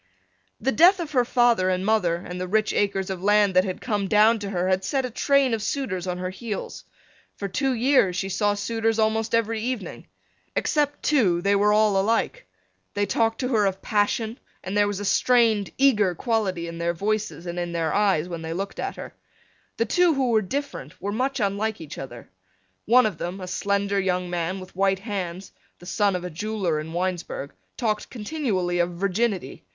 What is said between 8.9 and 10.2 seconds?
almost every evening.